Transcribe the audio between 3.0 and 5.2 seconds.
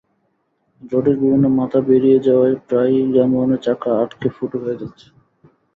যানবাহনের চাকা আটকে ফুটো হয়ে যাচ্ছে।